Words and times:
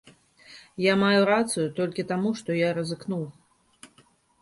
Я 0.83 0.93
маю 1.03 1.21
рацыю 1.31 1.67
толькі 1.81 2.07
таму, 2.15 2.35
што 2.43 2.59
я 2.65 2.75
рызыкнуў. 2.81 3.25